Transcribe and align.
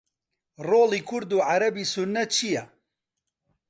ڕۆڵی 0.67 1.01
کورد 1.09 1.29
و 1.37 1.45
عەرەبی 1.49 1.85
سوننە 1.93 2.23
چییە؟ 2.33 2.63